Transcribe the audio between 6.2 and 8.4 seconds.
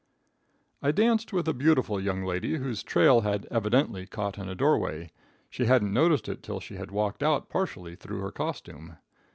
it till she had walked out partially through her